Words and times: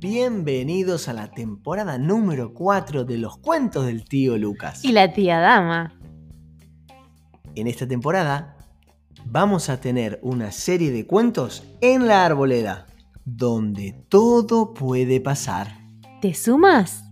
Bienvenidos 0.00 1.08
a 1.08 1.12
la 1.12 1.30
temporada 1.30 1.98
número 1.98 2.54
4 2.54 3.04
de 3.04 3.18
los 3.18 3.36
cuentos 3.38 3.86
del 3.86 4.04
tío 4.04 4.36
Lucas. 4.38 4.84
Y 4.84 4.92
la 4.92 5.12
tía 5.12 5.38
Dama. 5.38 5.94
En 7.54 7.66
esta 7.66 7.86
temporada 7.86 8.56
vamos 9.24 9.68
a 9.68 9.80
tener 9.80 10.18
una 10.22 10.52
serie 10.52 10.90
de 10.90 11.06
cuentos 11.06 11.64
en 11.80 12.06
la 12.06 12.24
arboleda, 12.24 12.86
donde 13.24 13.92
todo 14.08 14.74
puede 14.74 15.20
pasar. 15.20 15.78
¿Te 16.20 16.34
sumas? 16.34 17.09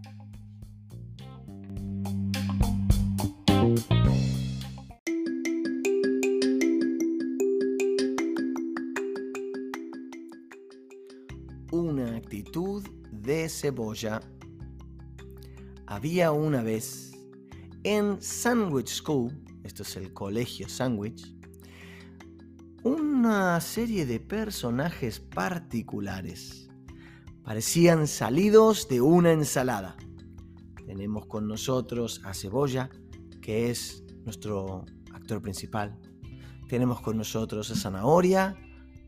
Cebolla. 13.59 14.21
Había 15.87 16.31
una 16.33 16.63
vez 16.63 17.13
en 17.83 18.23
Sandwich 18.23 18.89
School, 18.89 19.33
esto 19.65 19.83
es 19.83 19.97
el 19.97 20.13
colegio 20.13 20.69
Sandwich, 20.69 21.35
una 22.85 23.61
serie 23.61 24.07
de 24.07 24.21
personajes 24.21 25.19
particulares. 25.19 26.69
Parecían 27.43 28.07
salidos 28.07 28.89
de 28.89 29.01
una 29.01 29.33
ensalada. 29.33 29.97
Tenemos 30.87 31.27
con 31.27 31.49
nosotros 31.49 32.21
a 32.25 32.35
Cebolla, 32.35 32.91
que 33.41 33.71
es 33.71 34.05
nuestro 34.25 34.85
actor 35.13 35.43
principal. 35.43 35.99
Tenemos 36.69 37.01
con 37.01 37.17
nosotros 37.17 37.71
a 37.71 37.75
Zanahoria, 37.75 38.57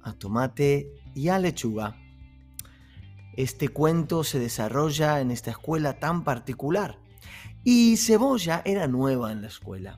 a 0.02 0.12
Tomate 0.14 0.90
y 1.14 1.28
a 1.28 1.38
Lechuga. 1.38 1.99
Este 3.40 3.68
cuento 3.68 4.22
se 4.22 4.38
desarrolla 4.38 5.18
en 5.22 5.30
esta 5.30 5.52
escuela 5.52 5.98
tan 5.98 6.24
particular 6.24 6.98
y 7.64 7.96
Cebolla 7.96 8.60
era 8.66 8.86
nueva 8.86 9.32
en 9.32 9.40
la 9.40 9.48
escuela. 9.48 9.96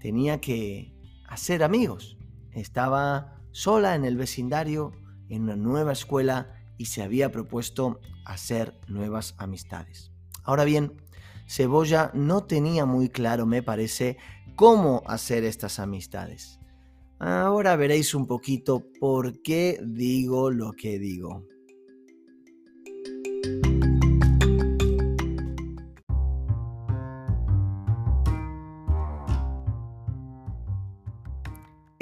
Tenía 0.00 0.40
que 0.40 0.94
hacer 1.28 1.62
amigos. 1.62 2.16
Estaba 2.52 3.38
sola 3.50 3.94
en 3.96 4.06
el 4.06 4.16
vecindario, 4.16 4.92
en 5.28 5.42
una 5.42 5.56
nueva 5.56 5.92
escuela 5.92 6.54
y 6.78 6.86
se 6.86 7.02
había 7.02 7.30
propuesto 7.30 8.00
hacer 8.24 8.80
nuevas 8.88 9.34
amistades. 9.36 10.10
Ahora 10.42 10.64
bien, 10.64 11.02
Cebolla 11.46 12.10
no 12.14 12.44
tenía 12.44 12.86
muy 12.86 13.10
claro, 13.10 13.44
me 13.44 13.62
parece, 13.62 14.16
cómo 14.56 15.02
hacer 15.06 15.44
estas 15.44 15.78
amistades. 15.78 16.60
Ahora 17.18 17.76
veréis 17.76 18.14
un 18.14 18.26
poquito 18.26 18.86
por 18.98 19.42
qué 19.42 19.78
digo 19.84 20.50
lo 20.50 20.72
que 20.72 20.98
digo. 20.98 21.44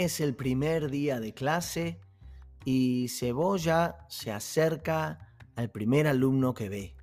Es 0.06 0.20
el 0.20 0.36
primer 0.36 0.88
día 0.88 1.18
de 1.18 1.34
clase 1.34 1.98
y 2.64 3.08
Cebolla 3.08 4.06
se 4.08 4.30
acerca 4.30 5.34
al 5.56 5.72
primer 5.72 6.06
alumno 6.06 6.54
que 6.54 6.68
ve. 6.68 6.94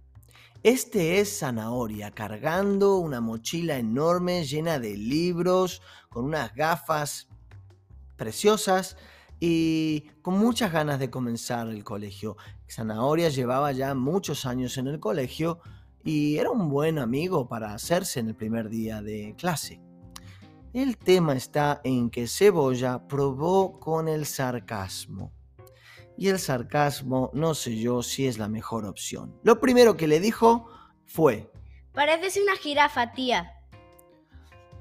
Este 0.63 1.19
es 1.19 1.39
Zanahoria, 1.39 2.11
cargando 2.11 2.95
una 2.99 3.19
mochila 3.19 3.77
enorme 3.77 4.45
llena 4.45 4.79
de 4.79 4.95
libros, 4.95 5.81
con 6.07 6.23
unas 6.23 6.55
gafas 6.55 7.27
preciosas 8.15 8.95
y 9.37 10.07
con 10.21 10.39
muchas 10.39 10.71
ganas 10.71 10.97
de 10.97 11.09
comenzar 11.09 11.67
el 11.67 11.83
colegio. 11.83 12.37
Zanahoria 12.69 13.27
llevaba 13.27 13.73
ya 13.73 13.93
muchos 13.95 14.45
años 14.45 14.77
en 14.77 14.87
el 14.87 15.01
colegio 15.01 15.59
y 16.05 16.37
era 16.37 16.51
un 16.51 16.69
buen 16.69 16.99
amigo 16.99 17.49
para 17.49 17.73
hacerse 17.73 18.21
en 18.21 18.29
el 18.29 18.35
primer 18.35 18.69
día 18.69 19.01
de 19.01 19.35
clase. 19.37 19.81
El 20.73 20.97
tema 20.97 21.33
está 21.33 21.81
en 21.83 22.09
que 22.09 22.27
Cebolla 22.27 23.07
probó 23.07 23.79
con 23.79 24.07
el 24.07 24.25
sarcasmo. 24.25 25.31
Y 26.17 26.29
el 26.29 26.39
sarcasmo 26.39 27.29
no 27.33 27.53
sé 27.53 27.77
yo 27.77 28.01
si 28.01 28.25
es 28.25 28.39
la 28.39 28.47
mejor 28.47 28.85
opción. 28.85 29.39
Lo 29.43 29.59
primero 29.59 29.95
que 29.95 30.07
le 30.07 30.19
dijo 30.19 30.67
fue... 31.05 31.51
Pareces 31.93 32.41
una 32.41 32.55
jirafa, 32.55 33.11
tía. 33.11 33.51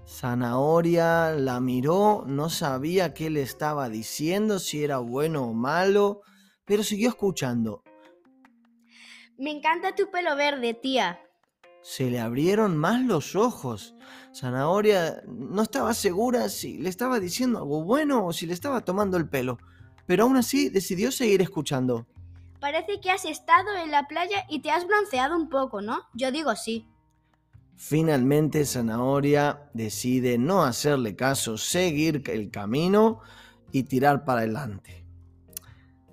Zanahoria 0.07 1.33
la 1.33 1.61
miró, 1.61 2.25
no 2.27 2.49
sabía 2.49 3.13
qué 3.13 3.29
le 3.29 3.43
estaba 3.43 3.91
diciendo, 3.91 4.59
si 4.59 4.83
era 4.83 4.97
bueno 4.97 5.45
o 5.45 5.53
malo, 5.53 6.23
pero 6.65 6.83
siguió 6.83 7.11
escuchando. 7.11 7.83
Me 9.37 9.51
encanta 9.51 9.95
tu 9.95 10.11
pelo 10.11 10.37
verde, 10.37 10.73
tía. 10.73 11.21
Se 11.83 12.09
le 12.11 12.21
abrieron 12.21 12.77
más 12.77 13.03
los 13.03 13.35
ojos. 13.35 13.95
Zanahoria 14.35 15.23
no 15.27 15.63
estaba 15.63 15.95
segura 15.95 16.49
si 16.49 16.79
le 16.79 16.89
estaba 16.89 17.19
diciendo 17.19 17.59
algo 17.59 17.83
bueno 17.83 18.25
o 18.25 18.33
si 18.33 18.47
le 18.47 18.55
estaba 18.55 18.83
tomando 18.83 19.17
el 19.17 19.29
pelo, 19.29 19.59
pero 20.07 20.25
aún 20.25 20.37
así 20.37 20.69
decidió 20.69 21.11
seguir 21.11 21.43
escuchando. 21.43 22.07
Parece 22.61 23.01
que 23.01 23.11
has 23.11 23.25
estado 23.25 23.77
en 23.83 23.91
la 23.91 24.07
playa 24.07 24.45
y 24.49 24.61
te 24.61 24.71
has 24.71 24.87
bronceado 24.87 25.37
un 25.37 25.49
poco, 25.49 25.83
¿no? 25.83 26.03
Yo 26.15 26.31
digo 26.31 26.55
sí. 26.55 26.87
Finalmente 27.75 28.65
Zanahoria 28.65 29.69
decide 29.75 30.39
no 30.39 30.63
hacerle 30.63 31.17
caso, 31.17 31.59
seguir 31.59 32.23
el 32.31 32.51
camino 32.53 33.21
y 33.73 33.83
tirar 33.83 34.25
para 34.25 34.41
adelante. 34.41 35.05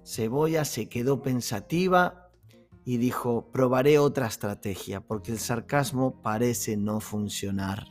Cebolla 0.03 0.65
se 0.65 0.89
quedó 0.89 1.21
pensativa 1.21 2.28
y 2.85 2.97
dijo, 2.97 3.51
probaré 3.51 3.99
otra 3.99 4.27
estrategia 4.27 5.01
porque 5.01 5.31
el 5.31 5.39
sarcasmo 5.39 6.21
parece 6.21 6.77
no 6.77 6.99
funcionar. 6.99 7.85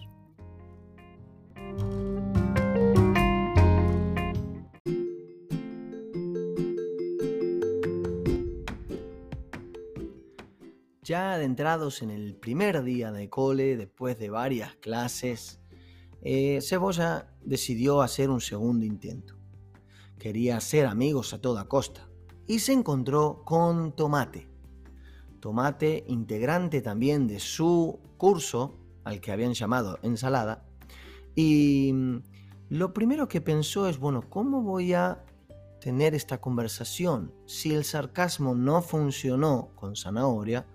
Ya 11.08 11.32
adentrados 11.32 12.02
en 12.02 12.10
el 12.10 12.34
primer 12.34 12.82
día 12.82 13.12
de 13.12 13.30
cole, 13.30 13.78
después 13.78 14.18
de 14.18 14.28
varias 14.28 14.76
clases, 14.76 15.58
eh, 16.20 16.58
Cebolla 16.60 17.34
decidió 17.40 18.02
hacer 18.02 18.28
un 18.28 18.42
segundo 18.42 18.84
intento. 18.84 19.38
Quería 20.18 20.60
ser 20.60 20.84
amigos 20.84 21.32
a 21.32 21.40
toda 21.40 21.66
costa 21.66 22.10
y 22.46 22.58
se 22.58 22.72
encontró 22.74 23.42
con 23.46 23.96
Tomate. 23.96 24.48
Tomate, 25.40 26.04
integrante 26.08 26.80
también 26.80 27.26
de 27.26 27.40
su 27.40 27.98
curso, 28.16 28.78
al 29.04 29.20
que 29.20 29.32
habían 29.32 29.54
llamado 29.54 29.98
ensalada, 30.02 30.64
y 31.34 31.92
mm, 31.92 32.22
lo 32.70 32.92
primero 32.92 33.28
que 33.28 33.40
pensó 33.40 33.88
es, 33.88 33.98
bueno, 33.98 34.24
¿cómo 34.28 34.62
voy 34.62 34.92
a 34.92 35.24
tener 35.80 36.14
esta 36.14 36.40
conversación? 36.40 37.32
Si 37.46 37.72
el 37.72 37.84
sarcasmo 37.84 38.54
no 38.54 38.82
funcionó 38.82 39.70
con 39.76 39.96
zanahoria, 39.96 40.66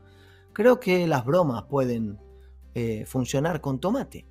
creo 0.53 0.79
que 0.79 1.05
las 1.07 1.25
bromas 1.25 1.63
pueden 1.63 2.17
eh, 2.75 3.05
funcionar 3.05 3.61
con 3.61 3.79
tomate. 3.79 4.25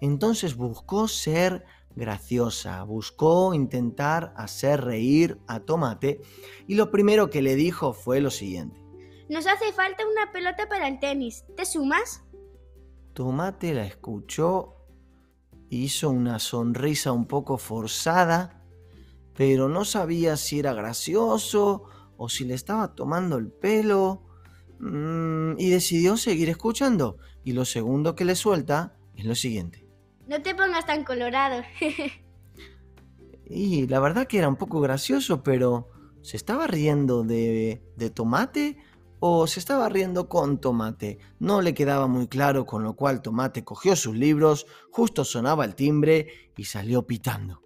Entonces 0.00 0.56
buscó 0.56 1.08
ser 1.08 1.64
graciosa, 1.96 2.82
buscó 2.84 3.54
intentar 3.54 4.32
hacer 4.36 4.84
reír 4.84 5.38
a 5.48 5.60
Tomate 5.60 6.20
y 6.66 6.74
lo 6.74 6.90
primero 6.90 7.30
que 7.30 7.42
le 7.42 7.56
dijo 7.56 7.92
fue 7.92 8.20
lo 8.20 8.30
siguiente. 8.30 8.80
Nos 9.28 9.46
hace 9.46 9.72
falta 9.72 10.04
una 10.06 10.32
pelota 10.32 10.68
para 10.68 10.88
el 10.88 10.98
tenis. 10.98 11.44
¿Te 11.56 11.66
sumas? 11.66 12.22
Tomate 13.12 13.74
la 13.74 13.84
escuchó, 13.84 14.76
hizo 15.68 16.08
una 16.08 16.38
sonrisa 16.38 17.12
un 17.12 17.26
poco 17.26 17.58
forzada, 17.58 18.62
pero 19.34 19.68
no 19.68 19.84
sabía 19.84 20.36
si 20.36 20.58
era 20.60 20.72
gracioso 20.72 21.84
o 22.16 22.28
si 22.28 22.44
le 22.44 22.54
estaba 22.54 22.94
tomando 22.94 23.36
el 23.36 23.50
pelo 23.50 24.22
mm, 24.80 25.58
y 25.58 25.70
decidió 25.70 26.16
seguir 26.16 26.48
escuchando. 26.48 27.18
Y 27.44 27.52
lo 27.52 27.66
segundo 27.66 28.14
que 28.14 28.24
le 28.24 28.34
suelta 28.34 28.96
es 29.14 29.26
lo 29.26 29.34
siguiente. 29.34 29.86
No 30.26 30.40
te 30.40 30.54
pongas 30.54 30.86
tan 30.86 31.04
colorado. 31.04 31.62
y 33.44 33.86
la 33.88 34.00
verdad 34.00 34.26
que 34.26 34.38
era 34.38 34.48
un 34.48 34.56
poco 34.56 34.80
gracioso, 34.80 35.42
pero 35.42 35.90
¿se 36.22 36.36
estaba 36.36 36.66
riendo 36.66 37.24
de, 37.24 37.82
de 37.96 38.10
tomate 38.10 38.78
o 39.20 39.46
se 39.46 39.60
estaba 39.60 39.88
riendo 39.88 40.28
con 40.28 40.60
Tomate. 40.60 41.18
No 41.38 41.60
le 41.60 41.74
quedaba 41.74 42.06
muy 42.06 42.28
claro, 42.28 42.66
con 42.66 42.82
lo 42.82 42.94
cual 42.94 43.22
Tomate 43.22 43.64
cogió 43.64 43.96
sus 43.96 44.16
libros, 44.16 44.66
justo 44.90 45.24
sonaba 45.24 45.64
el 45.64 45.74
timbre 45.74 46.52
y 46.56 46.64
salió 46.64 47.06
pitando. 47.06 47.62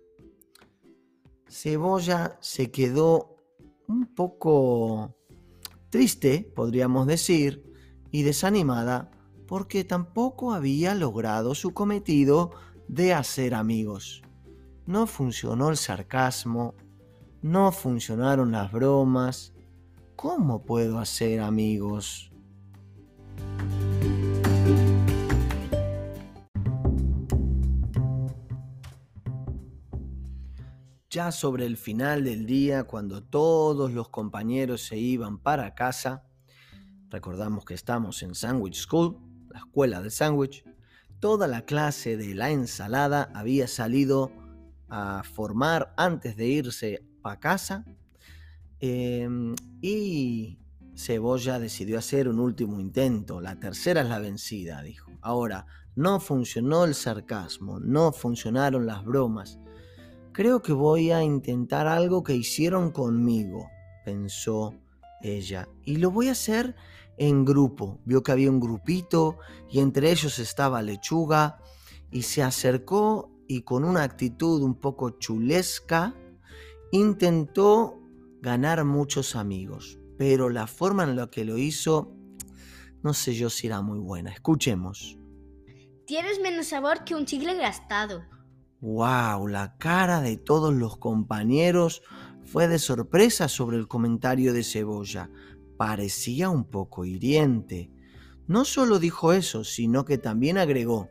Cebolla 1.49 2.39
se 2.41 2.71
quedó 2.71 3.37
un 3.87 4.15
poco 4.15 5.17
triste, 5.91 6.51
podríamos 6.55 7.07
decir, 7.07 7.63
y 8.11 8.23
desanimada 8.23 9.11
porque 9.47 9.85
tampoco 9.85 10.55
había 10.55 10.95
logrado 10.95 11.55
su 11.55 11.75
cometido 11.75 12.53
de 12.89 13.13
hacer 13.13 13.55
amigos. 13.55 14.23
No 14.87 15.07
funcionó 15.07 15.69
el 15.69 15.77
sarcasmo, 15.77 16.75
no 17.43 17.71
funcionaron 17.71 18.53
las 18.53 18.73
bromas. 18.73 19.53
¿Cómo 20.17 20.63
puedo 20.65 20.99
hacer 20.99 21.41
amigos? 21.41 22.31
Ya 31.11 31.31
sobre 31.31 31.67
el 31.67 31.77
final 31.77 32.25
del 32.25 32.47
día, 32.47 32.85
cuando 32.85 33.23
todos 33.23 33.93
los 33.93 34.09
compañeros 34.09 34.83
se 34.83 34.97
iban 34.97 35.39
para 35.39 35.75
casa, 35.75 36.25
recordamos 37.11 37.67
que 37.67 37.75
estamos 37.75 38.23
en 38.23 38.35
Sandwich 38.35 38.77
School, 38.77 39.19
la 39.51 39.59
escuela 39.59 40.01
del 40.01 40.11
sándwich, 40.11 40.65
toda 41.21 41.47
la 41.49 41.67
clase 41.67 42.17
de 42.17 42.35
la 42.35 42.51
ensalada 42.51 43.31
había 43.35 43.69
salido 43.69 44.33
a 44.89 45.23
formar 45.23 45.93
antes 45.97 46.37
de 46.37 46.47
irse 46.47 47.05
a 47.23 47.39
casa 47.39 47.85
em, 48.83 49.55
y 49.81 50.59
Cebolla 50.95 51.59
decidió 51.59 51.99
hacer 51.99 52.29
un 52.29 52.39
último 52.39 52.79
intento. 52.79 53.41
La 53.41 53.59
tercera 53.59 54.03
es 54.03 54.09
la 54.09 54.19
vencida, 54.19 54.83
dijo. 54.83 55.11
Ahora, 55.23 55.65
no 55.97 56.21
funcionó 56.21 56.85
el 56.85 56.95
sarcasmo, 56.95 57.81
no 57.81 58.13
funcionaron 58.13 58.85
las 58.85 59.03
bromas 59.05 59.59
Creo 60.33 60.63
que 60.63 60.73
voy 60.73 61.11
a 61.11 61.23
intentar 61.23 61.87
algo 61.87 62.23
que 62.23 62.35
hicieron 62.35 62.91
conmigo, 62.91 63.69
pensó 64.03 64.75
ella, 65.21 65.69
y 65.85 65.97
lo 65.97 66.11
voy 66.11 66.29
a 66.29 66.33
hacer 66.33 66.75
en 67.19 67.45
grupo. 67.45 68.01
Vio 68.07 68.23
que 68.23 68.33
había 68.33 68.51
un 68.51 68.59
grupito 68.59 69.37
y 69.71 69.81
entre 69.81 70.11
ellos 70.11 70.39
estaba 70.39 70.81
Lechuga 70.81 71.59
y 72.11 72.23
se 72.23 72.43
acercó 72.43 73.31
y 73.47 73.61
con 73.61 73.85
una 73.85 74.05
actitud 74.05 74.63
un 74.63 74.75
poco 74.75 75.11
chulesca 75.11 76.15
intentó 76.93 78.01
ganar 78.43 78.85
muchos 78.85 79.37
amigos, 79.37 79.99
pero 80.19 80.51
la 80.51 80.67
forma 80.67 81.05
en 81.05 81.17
la 81.17 81.31
que 81.31 81.45
lo 81.45 81.57
hizo 81.57 82.15
no 83.03 83.15
sé 83.15 83.35
yo 83.35 83.51
si 83.51 83.67
era 83.67 83.83
muy 83.83 83.99
buena. 83.99 84.31
Escuchemos. 84.31 85.19
Tienes 86.07 86.41
menos 86.41 86.67
sabor 86.67 87.05
que 87.05 87.15
un 87.15 87.25
chicle 87.25 87.55
gastado. 87.55 88.25
¡Wow! 88.81 89.49
La 89.49 89.77
cara 89.79 90.21
de 90.21 90.37
todos 90.37 90.73
los 90.73 90.97
compañeros 90.99 92.03
fue 92.45 92.69
de 92.69 92.79
sorpresa 92.79 93.49
sobre 93.49 93.77
el 93.77 93.89
comentario 93.89 94.53
de 94.53 94.63
Cebolla. 94.63 95.31
Parecía 95.77 96.49
un 96.49 96.65
poco 96.65 97.05
hiriente. 97.05 97.91
No 98.47 98.65
solo 98.65 98.99
dijo 98.99 99.33
eso, 99.33 99.65
sino 99.65 100.05
que 100.05 100.19
también 100.19 100.59
agregó. 100.59 101.09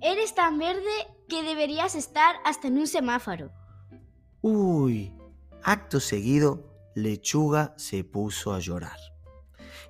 Eres 0.00 0.34
tan 0.34 0.58
verde 0.58 1.06
que 1.28 1.42
deberías 1.42 1.94
estar 1.94 2.36
hasta 2.44 2.68
en 2.68 2.78
un 2.78 2.86
semáforo. 2.86 3.50
Uy, 4.40 5.12
acto 5.62 6.00
seguido, 6.00 6.70
Lechuga 6.94 7.74
se 7.76 8.04
puso 8.04 8.52
a 8.52 8.58
llorar 8.58 8.98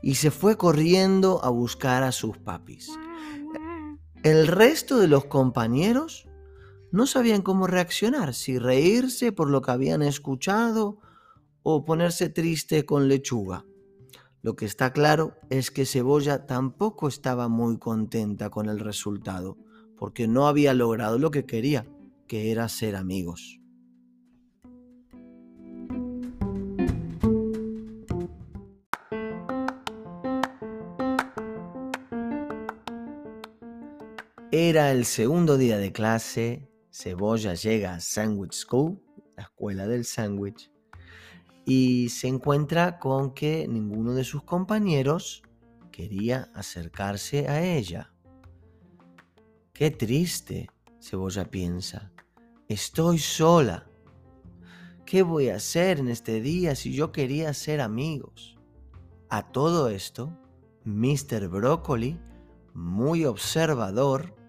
y 0.02 0.14
se 0.17 0.31
fue 0.31 0.56
corriendo 0.56 1.44
a 1.44 1.50
buscar 1.50 2.02
a 2.02 2.12
sus 2.12 2.38
papis. 2.38 2.90
El 4.22 4.46
resto 4.46 4.99
de 4.99 5.08
los 5.08 5.26
compañeros 5.26 6.28
no 6.93 7.06
sabían 7.06 7.43
cómo 7.43 7.67
reaccionar, 7.67 8.34
si 8.34 8.58
reírse 8.58 9.32
por 9.32 9.49
lo 9.49 9.62
que 9.62 9.70
habían 9.70 10.02
escuchado 10.02 10.99
o 11.62 11.84
ponerse 11.84 12.28
triste 12.28 12.84
con 12.84 13.08
lechuga. 13.08 13.64
Lo 14.43 14.56
que 14.56 14.64
está 14.64 14.93
claro 14.93 15.34
es 15.50 15.70
que 15.70 15.87
Cebolla 15.87 16.46
tampoco 16.46 17.08
estaba 17.08 17.49
muy 17.49 17.78
contenta 17.78 18.50
con 18.50 18.69
el 18.69 18.78
resultado, 18.81 19.58
porque 19.96 20.26
no 20.26 20.49
había 20.49 20.72
logrado 20.72 21.19
lo 21.19 21.31
que 21.31 21.44
quería, 21.44 21.87
que 22.26 22.50
era 22.50 22.69
ser 22.69 22.96
amigos. 22.96 23.60
Era 34.52 34.91
el 34.91 35.05
segundo 35.05 35.56
día 35.56 35.79
de 35.79 35.93
clase 35.93 36.69
Cebolla 36.91 37.55
llega 37.55 37.94
a 37.94 38.00
Sandwich 38.00 38.55
School, 38.55 39.00
la 39.37 39.44
escuela 39.44 39.87
del 39.87 40.05
sándwich, 40.05 40.73
y 41.64 42.08
se 42.08 42.26
encuentra 42.26 42.99
con 42.99 43.32
que 43.32 43.69
ninguno 43.69 44.12
de 44.12 44.25
sus 44.25 44.43
compañeros 44.43 45.44
quería 45.93 46.50
acercarse 46.52 47.49
a 47.49 47.62
ella. 47.62 48.12
Qué 49.73 49.93
triste, 49.93 50.69
Cebolla 51.00 51.44
piensa. 51.44 52.11
Estoy 52.67 53.20
sola. 53.20 53.88
¿Qué 55.06 55.23
voy 55.23 55.50
a 55.50 55.56
hacer 55.56 56.00
en 56.00 56.08
este 56.08 56.41
día 56.41 56.75
si 56.75 56.93
yo 56.93 57.12
quería 57.12 57.55
ser 57.55 57.81
amigos? 57.81 58.58
A 59.29 59.53
todo 59.53 59.91
esto, 59.91 60.37
Mr. 60.85 61.46
Broccoli, 61.46 62.19
muy 62.75 63.25
observador, 63.25 64.40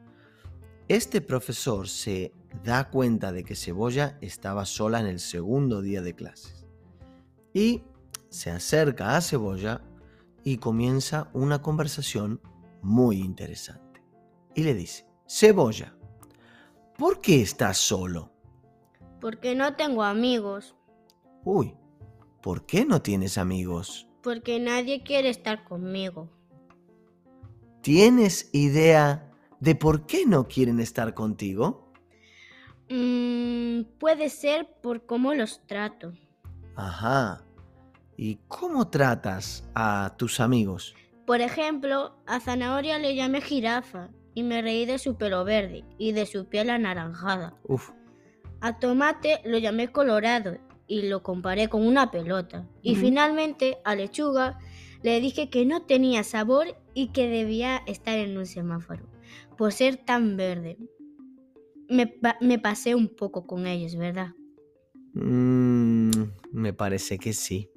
este 0.96 1.22
profesor 1.22 1.88
se 1.88 2.34
da 2.66 2.90
cuenta 2.90 3.32
de 3.32 3.46
que 3.46 3.56
Cebolla 3.56 4.18
estaba 4.20 4.66
sola 4.66 5.00
en 5.00 5.06
el 5.08 5.22
segundo 5.22 5.82
día 5.82 6.02
de 6.02 6.14
clases 6.14 6.68
y 7.54 7.84
se 8.30 8.52
acerca 8.52 9.16
a 9.16 9.22
Cebolla 9.22 9.82
y 10.44 10.58
comienza 10.58 11.30
una 11.32 11.62
conversación 11.62 12.42
muy 12.82 13.20
interesante. 13.20 14.04
Y 14.54 14.64
le 14.64 14.74
dice, 14.74 15.08
Cebolla, 15.30 15.96
¿por 16.98 17.22
qué 17.22 17.42
estás 17.42 17.78
solo? 17.78 18.34
Porque 19.22 19.56
no 19.56 19.78
tengo 19.78 20.04
amigos. 20.04 20.76
Uy, 21.46 21.74
¿por 22.42 22.66
qué 22.66 22.84
no 22.84 23.02
tienes 23.02 23.38
amigos? 23.38 24.10
Porque 24.22 24.60
nadie 24.60 25.04
quiere 25.04 25.30
estar 25.30 25.64
conmigo. 25.64 26.30
¿Tienes 27.82 28.50
idea 28.52 29.31
de 29.62 29.76
por 29.76 30.06
qué 30.08 30.26
no 30.26 30.48
quieren 30.48 30.80
estar 30.80 31.14
contigo? 31.14 31.94
Mm, 32.90 33.84
puede 34.00 34.30
ser 34.30 34.68
por 34.82 35.06
cómo 35.06 35.34
los 35.34 35.66
trato. 35.66 36.12
Ajá. 36.76 37.46
¿Y 38.18 38.40
cómo 38.48 38.90
tratas 38.90 39.64
a 39.74 40.16
tus 40.18 40.40
amigos? 40.40 40.96
Por 41.26 41.42
ejemplo, 41.42 42.18
a 42.26 42.40
Zanahoria 42.40 42.98
le 42.98 43.16
llamé 43.16 43.40
jirafa 43.40 44.10
y 44.34 44.44
me 44.44 44.62
reí 44.62 44.86
de 44.86 44.98
su 44.98 45.16
pelo 45.16 45.46
verde 45.46 45.86
y 45.98 46.12
de 46.12 46.26
su 46.26 46.46
piel 46.48 46.70
anaranjada. 46.70 47.56
Uf. 47.64 47.92
A 48.62 48.80
Tomate 48.80 49.42
lo 49.46 49.58
llamé 49.58 49.92
colorado 49.92 50.58
y 50.88 51.04
lo 51.04 51.24
comparé 51.24 51.70
con 51.70 51.86
una 51.86 52.12
pelota. 52.12 52.68
Y 52.82 52.96
finalmente 52.96 53.78
a 53.86 53.96
Lechuga 53.96 54.60
le 55.04 55.22
dije 55.22 55.50
que 55.50 55.66
no 55.66 55.84
tenía 55.84 56.24
sabor 56.24 56.76
y 56.94 57.08
que 57.10 57.28
debía 57.28 57.82
estar 57.86 58.18
en 58.18 58.38
un 58.38 58.46
semáforo 58.46 59.12
por 59.62 59.74
ser 59.74 59.98
tan 59.98 60.38
verde. 60.38 60.76
Me, 61.88 62.58
pasé 62.58 62.96
un 62.96 63.10
poco 63.10 63.46
con 63.46 63.68
ellos, 63.68 63.96
¿verdad? 63.96 64.30
Mm, 65.14 66.10
me 66.52 66.74
parece 66.74 67.20
que 67.20 67.32
sí. 67.34 67.70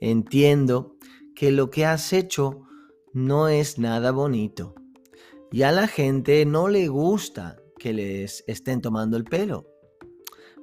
Entiendo 0.00 0.96
que 1.34 1.50
lo 1.50 1.70
que 1.70 1.86
has 1.86 2.12
hecho 2.12 2.68
no 3.12 3.48
es 3.48 3.80
nada 3.80 4.12
bonito. 4.12 4.76
Y 5.50 5.62
a 5.62 5.72
la 5.72 5.88
gente 5.88 6.46
no 6.46 6.68
le 6.68 6.86
gusta 6.86 7.56
que 7.80 7.92
les 7.92 8.44
estén 8.46 8.80
tomando 8.80 9.16
el 9.16 9.24
pelo. 9.24 9.66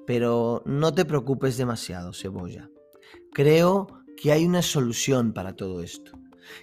Pero 0.07 0.63
no 0.65 0.93
te 0.93 1.03
preocupes 1.03 1.57
demasiado, 1.57 2.13
cebolla. 2.13 2.69
Creo 3.33 3.87
que 4.15 4.31
hay 4.31 4.45
una 4.45 4.61
solución 4.61 5.33
para 5.33 5.53
todo 5.57 5.83
esto. 5.83 6.13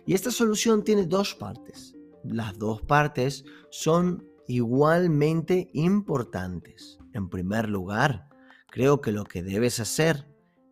Y 0.06 0.14
esta 0.14 0.30
solución 0.30 0.82
tiene 0.82 1.04
dos 1.04 1.34
partes 1.34 1.94
las 2.24 2.58
dos 2.58 2.82
partes 2.82 3.44
son 3.70 4.26
igualmente 4.46 5.70
importantes. 5.72 6.98
En 7.12 7.28
primer 7.28 7.68
lugar, 7.68 8.28
creo 8.70 9.00
que 9.00 9.12
lo 9.12 9.24
que 9.24 9.42
debes 9.42 9.80
hacer 9.80 10.28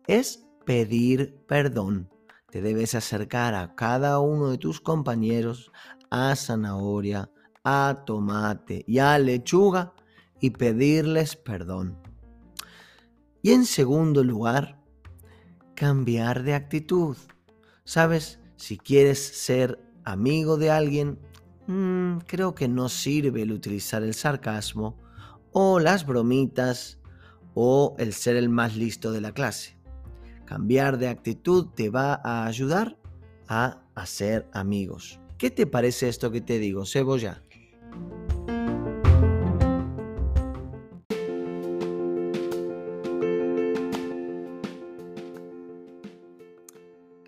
es 0.07 0.45
pedir 0.65 1.37
perdón. 1.47 2.09
Te 2.49 2.61
debes 2.61 2.95
acercar 2.95 3.55
a 3.55 3.75
cada 3.75 4.19
uno 4.19 4.49
de 4.49 4.57
tus 4.57 4.81
compañeros, 4.81 5.71
a 6.09 6.35
zanahoria, 6.35 7.31
a 7.63 8.03
tomate 8.05 8.83
y 8.87 8.99
a 8.99 9.17
lechuga 9.19 9.93
y 10.39 10.51
pedirles 10.51 11.35
perdón. 11.35 11.97
Y 13.41 13.51
en 13.51 13.65
segundo 13.65 14.23
lugar, 14.23 14.79
cambiar 15.75 16.43
de 16.43 16.53
actitud. 16.53 17.17
Sabes, 17.85 18.39
si 18.55 18.77
quieres 18.77 19.19
ser 19.19 19.79
amigo 20.03 20.57
de 20.57 20.69
alguien, 20.71 21.19
mmm, 21.71 22.19
creo 22.27 22.53
que 22.53 22.67
no 22.67 22.89
sirve 22.89 23.41
el 23.43 23.51
utilizar 23.51 24.03
el 24.03 24.13
sarcasmo 24.13 24.97
o 25.51 25.79
las 25.79 26.05
bromitas 26.05 26.99
o 27.53 27.95
el 27.97 28.13
ser 28.13 28.35
el 28.35 28.49
más 28.49 28.75
listo 28.75 29.11
de 29.11 29.21
la 29.21 29.33
clase. 29.33 29.77
Cambiar 30.45 30.97
de 30.97 31.07
actitud 31.07 31.67
te 31.73 31.89
va 31.89 32.19
a 32.23 32.45
ayudar 32.45 32.97
a 33.47 33.83
hacer 33.95 34.49
amigos. 34.53 35.19
¿Qué 35.37 35.49
te 35.49 35.65
parece 35.65 36.09
esto 36.09 36.31
que 36.31 36.41
te 36.41 36.59
digo, 36.59 36.85
Cebolla? 36.85 37.41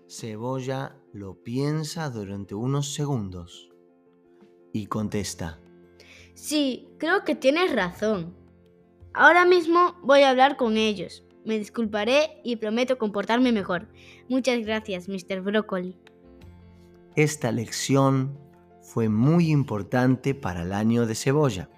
Cebolla 0.06 0.96
lo 1.12 1.42
piensa 1.42 2.08
durante 2.08 2.54
unos 2.54 2.94
segundos 2.94 3.73
y 4.74 4.86
contesta. 4.86 5.58
Sí, 6.34 6.88
creo 6.98 7.24
que 7.24 7.34
tienes 7.34 7.72
razón. 7.72 8.34
Ahora 9.14 9.46
mismo 9.46 9.94
voy 10.02 10.22
a 10.22 10.30
hablar 10.30 10.56
con 10.56 10.76
ellos. 10.76 11.24
Me 11.46 11.58
disculparé 11.58 12.40
y 12.42 12.56
prometo 12.56 12.98
comportarme 12.98 13.52
mejor. 13.52 13.88
Muchas 14.28 14.58
gracias, 14.66 15.08
Mr. 15.08 15.40
Broccoli. 15.42 15.96
Esta 17.14 17.52
lección 17.52 18.36
fue 18.82 19.08
muy 19.08 19.50
importante 19.50 20.34
para 20.34 20.62
el 20.62 20.72
año 20.72 21.06
de 21.06 21.14
cebolla. 21.14 21.70